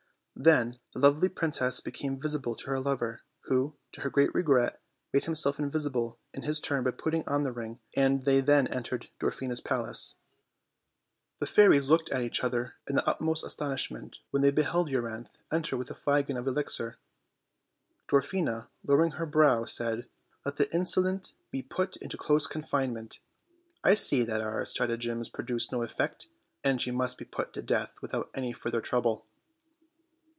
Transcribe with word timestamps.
Then 0.43 0.79
the 0.91 0.99
lovely 1.01 1.29
princess 1.29 1.81
became 1.81 2.19
visible 2.19 2.55
to 2.55 2.65
her 2.71 2.79
lover, 2.79 3.21
who, 3.41 3.75
to 3.91 4.01
her 4.01 4.09
great 4.09 4.33
regret, 4.33 4.81
made 5.13 5.25
him 5.25 5.35
self 5.35 5.59
invisible 5.59 6.17
in 6.33 6.41
his 6.41 6.59
turn 6.59 6.83
by 6.83 6.89
putting 6.89 7.23
on 7.27 7.43
the 7.43 7.51
ring, 7.51 7.79
and 7.95 8.23
they 8.23 8.41
then 8.41 8.65
entered 8.69 9.09
Dwarfina's 9.19 9.61
palace. 9.61 10.15
The 11.37 11.45
fairies 11.45 11.91
looked 11.91 12.09
at 12.09 12.23
each 12.23 12.43
other 12.43 12.73
in 12.87 12.95
the 12.95 13.07
utmost 13.07 13.43
astonish 13.45 13.91
ment 13.91 14.17
when 14.31 14.41
they 14.41 14.49
beheld 14.49 14.89
Euryanthe 14.89 15.29
enter 15.51 15.77
with 15.77 15.89
the 15.89 15.95
flagon 15.95 16.37
of 16.37 16.47
elixir. 16.47 16.97
Dwarfina, 18.07 18.67
lowering 18.83 19.11
her 19.11 19.27
brow, 19.27 19.65
said: 19.65 20.07
"Let 20.43 20.57
the 20.57 20.73
insolent 20.73 21.33
be 21.51 21.61
put 21.61 21.97
into 21.97 22.17
close 22.17 22.47
confinement. 22.47 23.19
I 23.83 23.93
see 23.93 24.23
that 24.23 24.41
our 24.41 24.65
stratagems 24.65 25.29
produce 25.29 25.71
no 25.71 25.83
effect, 25.83 26.29
and 26.63 26.81
she 26.81 26.89
must 26.89 27.19
be 27.19 27.25
put 27.25 27.53
to 27.53 27.61
death 27.61 27.93
without 28.01 28.31
any 28.33 28.53
further 28.53 28.81
trouble." 28.81 29.27